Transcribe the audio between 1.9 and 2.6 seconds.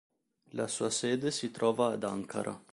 ad Ankara.